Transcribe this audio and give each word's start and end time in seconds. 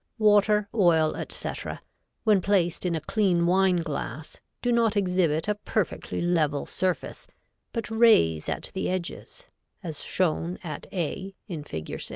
Water, 0.17 0.67
oil, 0.73 1.15
etc., 1.15 1.79
when 2.23 2.41
placed 2.41 2.87
in 2.87 2.95
a 2.95 3.01
clean 3.01 3.45
wine 3.45 3.75
glass, 3.83 4.41
do 4.63 4.71
not 4.71 4.97
exhibit 4.97 5.47
a 5.47 5.53
perfectly 5.53 6.21
level 6.21 6.65
surface, 6.65 7.27
but 7.71 7.91
raise 7.91 8.49
at 8.49 8.71
the 8.73 8.89
edges 8.89 9.47
as 9.83 10.03
shown 10.03 10.57
at 10.63 10.87
a 10.91 11.35
in 11.47 11.63
Fig. 11.63 12.01